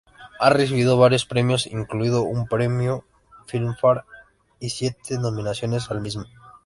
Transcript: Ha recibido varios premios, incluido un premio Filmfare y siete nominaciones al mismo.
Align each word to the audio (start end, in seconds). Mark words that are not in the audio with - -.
Ha 0.39 0.49
recibido 0.49 0.97
varios 0.97 1.27
premios, 1.27 1.67
incluido 1.67 2.23
un 2.23 2.47
premio 2.47 3.05
Filmfare 3.45 4.01
y 4.59 4.71
siete 4.71 5.19
nominaciones 5.19 5.91
al 5.91 6.01
mismo. 6.01 6.25